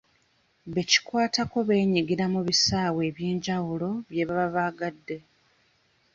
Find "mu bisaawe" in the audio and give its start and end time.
2.33-3.01